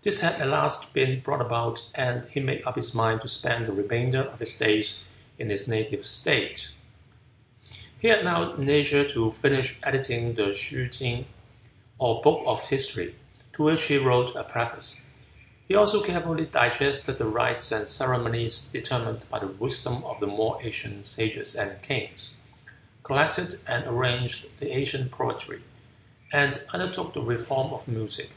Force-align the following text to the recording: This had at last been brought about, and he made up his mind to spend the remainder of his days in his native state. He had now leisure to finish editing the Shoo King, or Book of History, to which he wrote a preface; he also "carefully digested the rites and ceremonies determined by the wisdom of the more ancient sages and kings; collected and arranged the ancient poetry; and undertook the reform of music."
This 0.00 0.20
had 0.20 0.40
at 0.40 0.48
last 0.48 0.94
been 0.94 1.20
brought 1.20 1.42
about, 1.42 1.90
and 1.94 2.26
he 2.30 2.40
made 2.40 2.64
up 2.64 2.76
his 2.76 2.94
mind 2.94 3.20
to 3.20 3.28
spend 3.28 3.66
the 3.66 3.74
remainder 3.74 4.22
of 4.22 4.38
his 4.38 4.54
days 4.56 5.02
in 5.38 5.50
his 5.50 5.68
native 5.68 6.06
state. 6.06 6.70
He 8.00 8.08
had 8.08 8.24
now 8.24 8.54
leisure 8.54 9.06
to 9.10 9.30
finish 9.32 9.78
editing 9.82 10.32
the 10.34 10.54
Shoo 10.54 10.88
King, 10.88 11.26
or 11.98 12.22
Book 12.22 12.42
of 12.46 12.66
History, 12.70 13.16
to 13.52 13.64
which 13.64 13.82
he 13.84 13.98
wrote 13.98 14.34
a 14.34 14.44
preface; 14.44 15.02
he 15.68 15.74
also 15.74 16.02
"carefully 16.02 16.46
digested 16.46 17.18
the 17.18 17.26
rites 17.26 17.70
and 17.70 17.86
ceremonies 17.86 18.68
determined 18.72 19.26
by 19.28 19.40
the 19.40 19.48
wisdom 19.48 20.02
of 20.04 20.20
the 20.20 20.26
more 20.26 20.58
ancient 20.62 21.04
sages 21.04 21.54
and 21.54 21.82
kings; 21.82 22.36
collected 23.02 23.56
and 23.68 23.86
arranged 23.86 24.58
the 24.58 24.70
ancient 24.70 25.10
poetry; 25.12 25.62
and 26.32 26.62
undertook 26.72 27.12
the 27.12 27.20
reform 27.20 27.74
of 27.74 27.86
music." 27.86 28.30